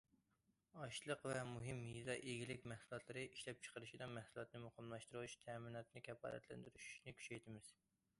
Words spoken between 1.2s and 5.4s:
ۋە مۇھىم يېزا ئىگىلىك مەھسۇلاتلىرى ئىشلەپچىقىرىشىدا مەھسۇلاتنى مۇقىملاشتۇرۇش-